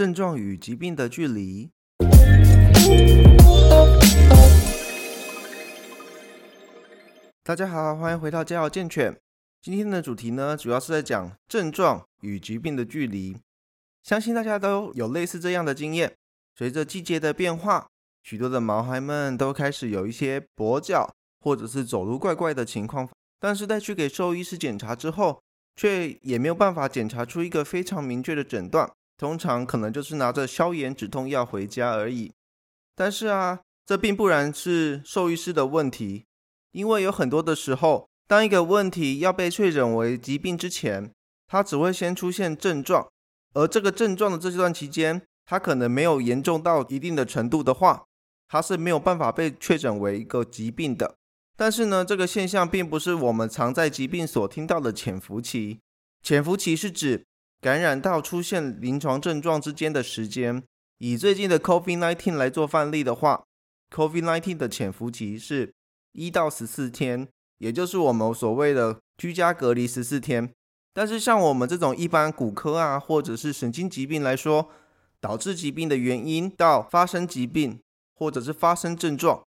[0.00, 1.68] 症状与疾病的距离。
[7.42, 9.14] 大家好，欢迎回到家有健犬。
[9.60, 13.36] 今天的主题呢，主要是在讲症状与疾病的距离。
[14.02, 16.14] 相信大家都有类似这样的经验。
[16.56, 17.86] 随着季节的变化，
[18.22, 23.06] 许多的毛孩们都开始有一些跛脚，或者是走路怪怪的情况。
[23.38, 25.42] 但是在去给兽医师检查之后，
[25.76, 28.90] 却也没有办法检查出一个非常明确的诊断。
[29.20, 32.32] 通常可能就是拿着消炎止痛药回家而已。
[32.96, 36.24] 但是啊，这并不然是兽医师的问题。
[36.72, 41.12] 因为有很多的时候，当一个问题要被确诊为疾病之前，
[41.46, 43.10] 它只会先出现症状，
[43.52, 48.06] 而这个症状的这段期间，它可能没有严重到一定的程度的话，
[48.48, 51.16] 它是没有办法被确诊为一个疾病的。
[51.58, 55.78] 但是呢，这个现象并不是我们常在疾病所听到的潜伏期。
[56.22, 57.26] 潜伏期是指
[57.60, 60.62] 感染到出现临床症状之间的时间。
[60.98, 63.44] 以最近的 COVID-19 来做范例的话
[63.94, 65.72] ，COVID-19 的潜伏期是。
[66.12, 70.52] 一到十四天，也就是我们所谓的居家隔离十四天。
[70.92, 74.70] 但是像我们这种一般骨科啊，或者是神经疾病来说，
[75.20, 77.80] 导致疾病的原因到发生疾病，
[78.16, 79.44] 或者是发生症状，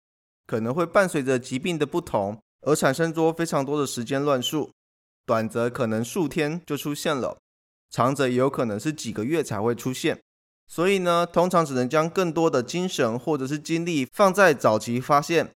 [0.45, 4.69] 可能会伴随着疾病的不同而产生多非常多的时间乱数。
[5.25, 7.37] 短则可能数天就出现了，
[7.89, 10.19] 长则也有可能是几个月才会出现。
[10.67, 15.51] 所以呢，通常只能将更多的精神或者是精力放在早期发现。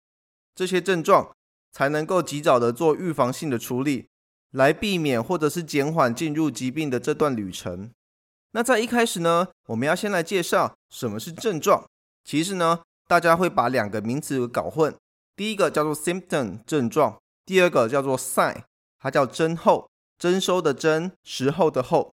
[0.56, 1.36] 这些症状
[1.72, 4.08] 才能够及早的做预防性的处理，
[4.52, 7.92] 来避免或者是减缓进入疾病的这段旅程。
[8.52, 11.84] 那在一开始呢，我们要先来介绍什么是症状。
[12.24, 14.96] 其实呢，大家会把两个名词搞混。
[15.36, 18.62] 第一个叫做 symptom 症状，第二个叫做 sign，
[19.00, 19.90] 它叫征候，
[20.20, 22.13] 征收的征，时候的候。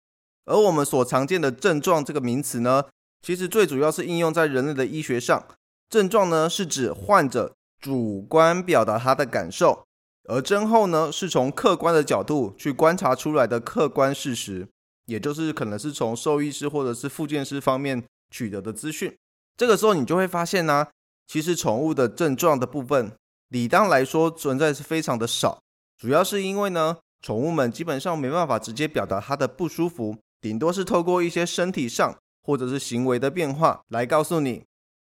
[0.48, 2.84] 而我们所常见的症状这个名词呢，
[3.22, 5.46] 其实最主要是应用在人类的医学上。
[5.88, 7.54] 症状呢，是指患者。
[7.80, 9.84] 主观表达他的感受，
[10.24, 14.66] 而症候呢，是从客观的角度去观察出来的客观事实，
[15.06, 18.02] 也就是可能是从兽医师或者是复健师方面
[18.32, 19.16] 取得的资讯。
[19.56, 20.88] 这个时候你就会发现呢，
[21.28, 23.12] 其实宠物的症状的部分，
[23.50, 25.62] 理当来说存在是非常的少，
[25.96, 34.64] 主要是因为呢，宠物们基本上没办法直接表达它的不舒服，顶多是透过一些身体上或者是行为的变化来告诉你。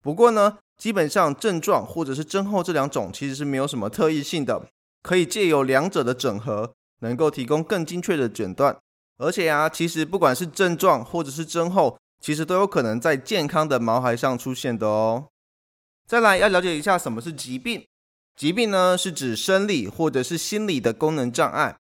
[0.03, 0.59] 不过呢。
[0.79, 4.69] 基本上症状或者是症候这两种其实是没有什么特异性的，
[5.03, 8.79] 可以借由两者的整合，能够提供更精确的诊断。
[9.17, 15.27] 而且啊，其实不管是症状或者是症候，其实都有可能在健康的毛孩上出现的哦。
[16.07, 17.85] 再来要了解一下什么是疾病，
[18.37, 21.77] 疾病呢是指生理或者是心理的功能障碍，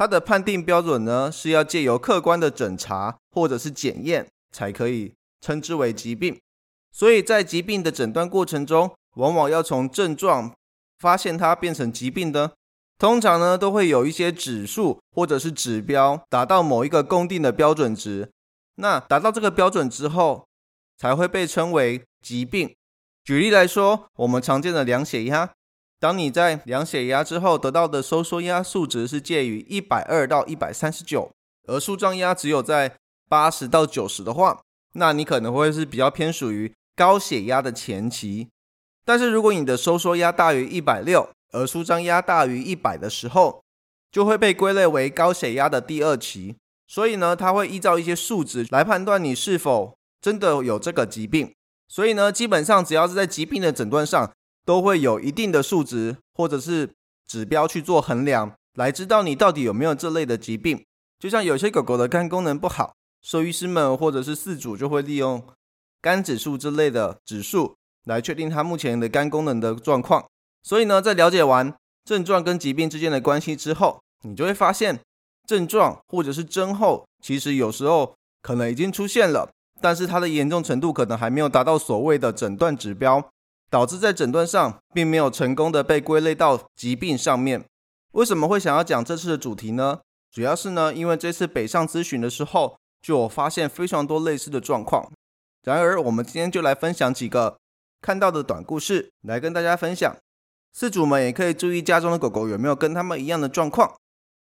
[0.00, 5.12] 它的判定标准呢是要借由客观的诊查或者是检验才可以
[5.42, 6.40] 称之为疾病。
[6.90, 10.54] 所以在疾病的诊断过程中，往往要从症状
[11.00, 12.54] 发现它变成疾病的，
[12.96, 18.30] 通常呢都会有一些指数或者是指标达到某一个公定的标准值。
[18.76, 20.46] 那达到这个标准之后，
[20.96, 22.74] 才会被称为疾病。
[23.22, 25.52] 举例来说，我们常见的量血压，
[26.00, 31.30] 当你在量血压之后得到的收缩压数值是介于一百二到一百三十九，
[31.68, 32.96] 而舒张压只有在
[33.28, 34.60] 八十到九十的话，
[34.94, 36.72] 那你可能会是比较偏属于。
[36.96, 38.48] 高血压的前期，
[39.06, 43.62] 但是如果你的收缩压大于一百六，而舒张压大于一百的时候，
[44.12, 46.56] 就会被归类为高血压的第二期。
[46.86, 51.50] 所以呢，它会依照一些数值来判断你是否真的有这个疾病。
[51.88, 54.30] 所以呢，基本上只要是在疾病的诊断上，
[54.64, 56.90] 都会有一定的数值或者是
[57.26, 60.84] 指标去做衡量，来知道你到底有没有这类的疾病。
[61.18, 65.42] 就像有些狗狗的肝功能不好，兽医师们或者是饲主就会利用。
[66.02, 67.76] 肝指数之类的指数
[68.06, 70.26] 来确定它目前的肝功能的状况。
[70.62, 71.74] 所以呢，在了解完
[72.06, 74.98] 症状跟疾病之间的关系之后，你就会发现
[75.46, 79.50] 症状或者是症候，其实有时候可能已经出现了，
[79.82, 83.30] 但是它的严重程度可能还没有达到所谓的诊断指标，
[83.70, 87.64] 导致在诊断上并没有成功的被归类到疾病上面。
[88.12, 90.00] 为什么会想要讲这次的主题呢？
[90.32, 95.10] 主要是呢，因为这次北上咨询的时候，就我发现非常多类似的状况。
[95.62, 97.58] 然而，我们今天就来分享几个
[98.00, 100.16] 看到的短故事，来跟大家分享。
[100.76, 103.94] 饲主们也可以注意家中的狗狗有没有跟他们一样的状况。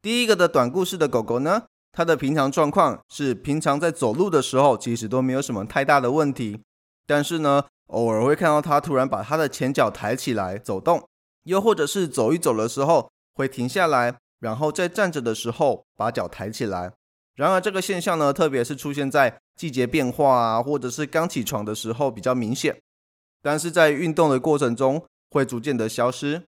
[0.01, 6.61] 第一个的短故事的狗狗呢，它的平常状况是平常在走路的时候，其实都没有什么太大的问题。
[7.07, 11.09] 但是呢，偶尔会看到它突然把它的前脚抬起来走动，
[11.45, 16.93] 又或者是走一走的时候会停下来，然后在站着的时候把脚抬起来。
[17.35, 22.79] 然而，这个现象呢，特别是出现在季节变化啊，或者是刚起床的时候比较明显，
[23.43, 26.43] 但是在运动的过程中会逐渐的消失。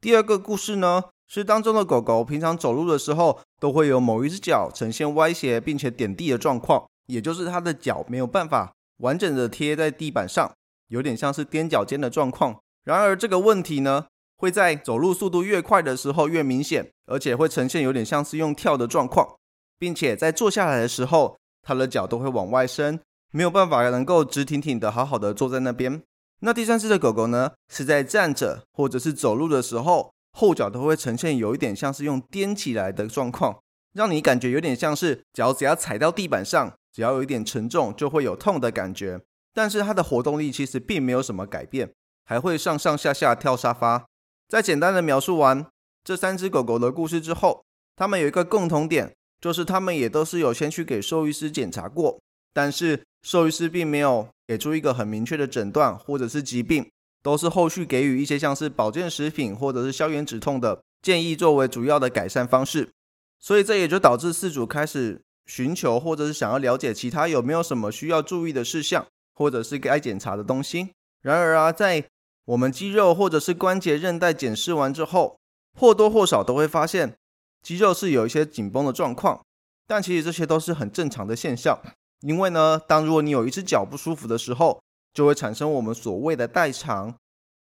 [0.00, 10.50] 第二个故事呢，是当中的狗狗平常走路的时候都会有某一只脚呈现歪斜并且点地的状况，也就是它的脚没有办法完整的贴在地板上，
[10.90, 12.60] 有点像是踮脚尖的状况。
[12.84, 14.06] 然而这个问题呢，
[14.36, 19.36] 会在走路速度越快的时候越明显，而且会呈现有点像是用跳的状况，
[19.78, 21.40] 并且在坐下来的时候。
[21.62, 22.98] 它的脚都会往外伸，
[23.32, 26.02] 没有办法能够直挺挺的好好的坐在那边。
[26.40, 33.60] 那第三只的狗狗呢，是在站着或者是走路的时候，后脚都会呈现有一点像是用踮起来的状况，
[33.92, 39.20] 让你感觉有点像是脚只要踩到地板上，只要有一点沉重就会有痛的感觉。
[39.52, 41.92] 但是它的活动力其实并没有什么改变，
[42.24, 44.06] 还会上上下下跳沙发。
[44.48, 45.66] 在简单的描述完
[46.04, 47.64] 这三只狗狗的故事之后，
[47.96, 49.12] 它们有一个共同点。
[49.42, 52.20] 就是他们也都是有先去给兽医师检查过，
[52.52, 56.86] 但是兽医师并没有给出一个很明确的诊断或者是疾病，
[57.22, 62.90] 都是后续给予一些像是保健食品或者是消炎止痛的建议作为主要的改善方式，
[63.38, 70.90] 所以这也就导致饲主开始寻求或者是想要了解其他有没有什么需要注意的事项，或者是该检查的东西。
[71.22, 72.04] 然而啊，在
[72.46, 75.38] 我们肌肉或者是关节韧带检视完之后，
[75.78, 77.16] 或多或少都会发现。
[77.62, 79.42] 肌肉是有一些紧绷的状况，
[79.86, 81.78] 但其实这些都是很正常的现象。
[82.22, 84.80] 因为呢，当如果你有一只脚不舒服的时候，
[85.12, 87.14] 就会产生我们所谓的代偿，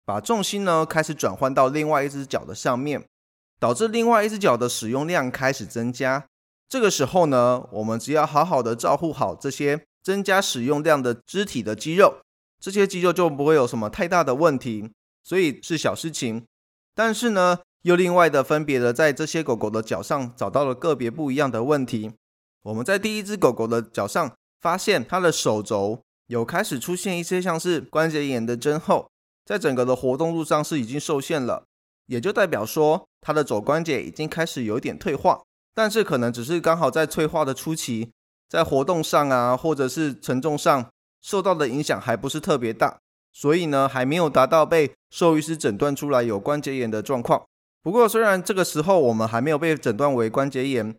[0.04, 3.06] 把重心呢开始转换到另外一只脚的上面，
[3.58, 6.26] 导致另外一只脚的使用量开始增加。
[6.68, 12.20] 这个时候呢，我们只要好好的照顾好这些增加使用量的肢体的肌肉，
[12.60, 14.92] 这些肌肉就不会有什么太大的问题，
[15.24, 16.44] 所以是小事情。
[16.94, 22.12] 但是呢，又另外的分别的在这些狗狗的脚上找到了个别不一样的问题。
[22.62, 29.10] 我们在第一只狗狗的脚上发现它的手肘有开始出现一些像是关节炎的征候，
[29.44, 31.64] 在整个的活动路上是已经受限了，
[32.06, 35.42] 也就代表说它的肘关节已经开始有点退化，
[35.74, 38.12] 但是可能只是刚好在退化的初期，
[38.48, 40.88] 在活动上啊或者是承重上
[41.20, 42.98] 受到的影响还不是特别大，
[43.32, 47.44] 所以呢还没有达到被兽医师诊断出来有关节炎的状况。
[47.82, 50.94] 不过，虽然这个时候我们还没有被诊断为关节炎，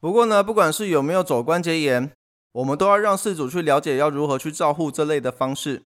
[0.00, 2.10] 不过呢，不管是有没有走关节炎，
[2.52, 5.82] 我们都要让饲主去了解要如何去照护这类的方式。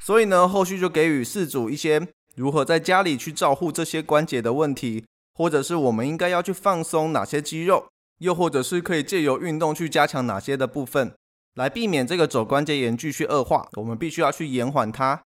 [0.00, 5.04] 所以呢，后续就给予饲主一些如何在家里去照护这些关节的问题，
[5.34, 7.86] 或者是我们应该要去放松哪些肌肉，
[8.18, 11.14] 又或者是可以借由运动去加强哪些的部分，
[11.54, 13.68] 来避免这个肘关节炎继续恶化。
[13.74, 15.22] 我们必须要去延缓它。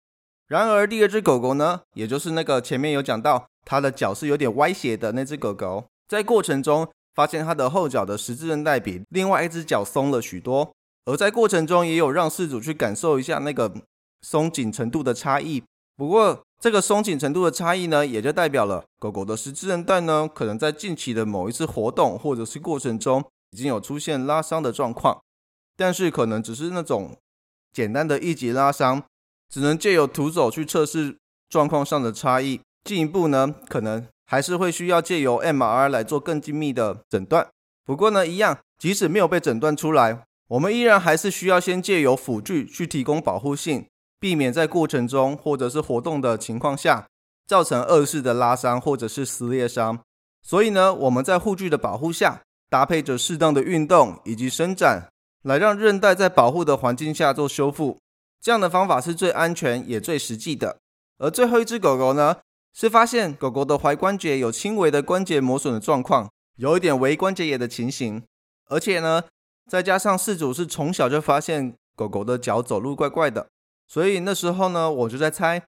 [0.48, 3.46] 然而，第二只狗狗呢，也就是那个前面有讲到。
[3.68, 10.72] 它的脚是有点歪斜的那只狗狗，在过程中发现它的后脚的十字韧带比另外一只脚松了许多，
[11.04, 13.74] 而在过程中也有让饲主去感受一下那个
[14.22, 15.64] 松紧程度的差异。
[15.96, 25.22] 不过这个松紧程度的差异呢，也就代表了狗狗的十字韧带呢，可能在近期的某一次活动或者是过程中已经有出现拉伤的状况，
[25.76, 27.16] 但是可能只是那种
[27.72, 29.02] 简单的一级拉伤，
[29.52, 31.18] 只能借由徒手去测试
[31.48, 32.60] 状况上的差异。
[32.84, 37.48] 进一步呢，可能还是会需要借由 MRI 来做更精密的诊断。
[37.84, 43.86] 不过呢，一样，即使没有被诊断出来，我们依然还是需要先借由辅具去提供保护性，
[44.18, 47.06] 避免在过程中或者是活动的情况下
[47.46, 49.98] 造成二次的拉伤或者是撕裂伤。
[50.42, 55.08] 所以呢，我们在护具的保护下，搭配着适当的运动以及伸展，
[55.42, 57.98] 来让韧带在保护的环境下做修复。
[58.40, 60.78] 这样的方法是最安全也最实际的。
[61.18, 62.36] 而最后一只狗狗呢？
[62.78, 68.22] 是发现狗狗的踝关节有轻微的关节磨损的状况，有一点微关节炎的情形，
[68.68, 69.24] 而且呢，
[69.66, 73.46] 再加上饲主是从小就发现狗狗的脚走路怪怪的，
[73.88, 75.62] 所以那时候呢，我就在猜，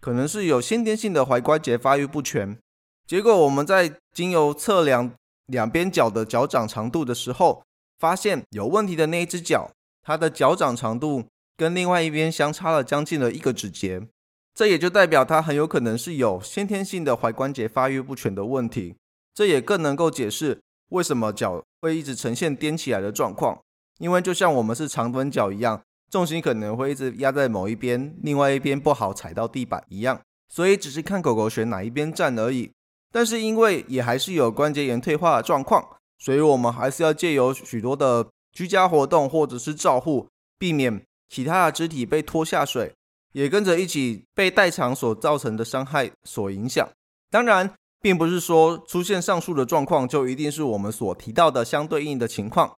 [0.00, 2.58] 可能是有先天性的踝关节发育不全。
[3.06, 5.12] 结果我们在经由测量
[5.46, 7.62] 两边脚的脚掌长度的时候，
[7.98, 9.70] 发现有问题的那一只脚，
[10.02, 11.26] 它的脚掌长度
[11.56, 14.06] 跟另外一边相差了将近了一个指节。
[14.54, 18.94] 这也就代表它很有可能是有先天性的踝关节发育不全的问题，
[19.34, 23.60] 这也更能够解释为什么脚会一直呈现踮起来的状况。
[23.98, 32.70] 因为就像我们是长短脚一样，重心可能会一直压在某一边，另外一边不好踩到地板一样，所以只是看狗狗选哪一边站而已。
[33.10, 35.84] 但是因为也还是有关节炎退化的状况，
[36.18, 42.92] 所以我们还是要借由许多的居家活动或者是照护，避免其他的肢体被拖下水。
[43.32, 46.88] 也跟着一起被代偿所造成的伤害所影响。
[47.32, 52.76] 当然，并不是说出现上述的状况就一定是我们所提到的相对应的情况。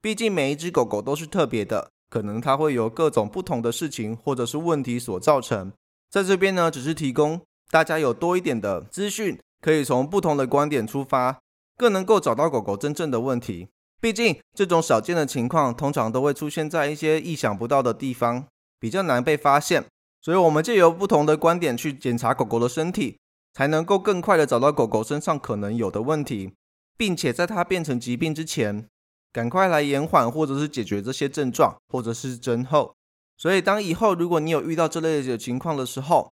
[0.00, 5.72] 毕竟每一只狗狗都是特别的，可能它会由各种不同的事情或者是问题所造成。
[6.10, 7.40] 在这边呢，只是提供
[7.70, 11.40] 大家有多一点的资讯，可以从不同的观点出发，
[11.78, 13.68] 更能够找到狗狗真正的问题。
[13.98, 18.44] 毕竟这种少见的情况，通常都会出现在一些意想不到的地方，
[18.78, 19.86] 比较难被发现。
[20.20, 23.16] 所以，我们借由不同的观点去检查狗狗的身体，
[23.54, 26.52] 才能够更快的找到狗狗身上可能有的问题，
[26.98, 28.86] 并且在它变成疾病之前，
[29.32, 32.94] 赶快来延缓或者是解决这些症状，或者是增厚。
[33.36, 36.30] 所以，当以后如果你有遇到这类的情况的时候，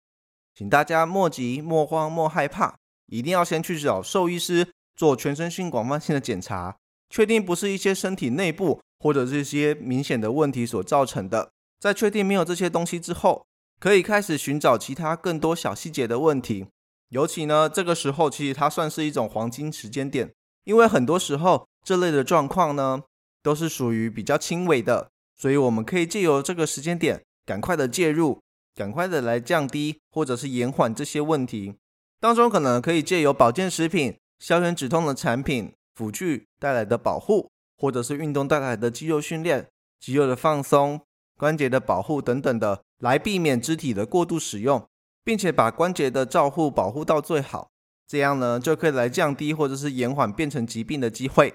[0.54, 2.76] 请大家莫急、莫慌、莫害怕，
[3.06, 6.76] 一定要先去找兽医师做全身性、广泛性的检查。
[7.08, 13.44] 确定不是一些身体内部或者这些明显的问题所造成的，在确定没有这些东西之后，
[13.80, 16.66] 可以开始寻找其他更多小细节的问题。
[17.08, 23.02] 尤其呢，这个时候其实它算是一种黄金时间点，因为很多时候这类的状况呢
[23.42, 28.40] 都是属于比较轻微的，所以我们可以借由这个时间点赶快的介入，
[28.74, 31.74] 赶快的来降低或者是延缓这些问题。
[32.20, 35.72] 当中可能可以借由保健食品、消炎止痛的产品。
[35.92, 39.68] 辅具带来的保护，或者是运动带来的肌肉训练、
[39.98, 40.98] 肌肉的放松、
[41.36, 44.88] 关节的保护等等的，来避免肢体的过度使用，
[45.22, 47.68] 并且把关节的照护保护到最好，
[48.06, 51.52] 这样呢就可以来降低或者是延缓变成疾病的机会。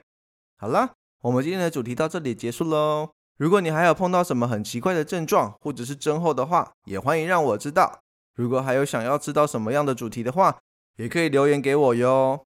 [0.57, 3.09] 好了，我们今天的主题到这里结束喽。
[3.37, 7.99] 如果你还有碰到什么很奇怪的症状或者是症候的话，也欢迎让我知道。
[8.33, 10.57] 如果还有想要知道什么样的主题的话，
[10.97, 12.45] 也可以留言给我哟。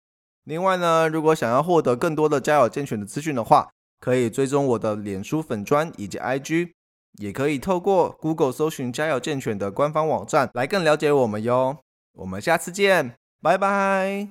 [0.44, 6.72] 另外呢，如果想要获得更多的家有健犬的资讯的话，可以追踪我的脸书粉砖以及 IG，
[7.14, 11.78] 也可以透过 Google 搜寻家有健犬的官方网站来更了解我们哟。
[12.12, 14.28] 我们下次见，拜拜。